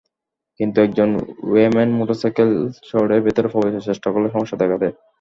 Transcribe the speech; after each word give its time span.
কিন্তু 0.59 0.77
একজন 0.81 1.09
ওয়েম্যান 1.49 1.89
মোটরসাইকেলে 1.97 2.55
চড়ে 2.89 3.17
ভেতরে 3.25 3.47
প্রবেশের 3.53 3.87
চেষ্টা 3.89 4.07
করলে 4.13 4.27
সমস্যা 4.35 4.57
দেখা 4.61 4.77
দেয়। 4.81 4.95